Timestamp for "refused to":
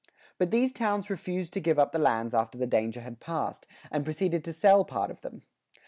1.11-1.59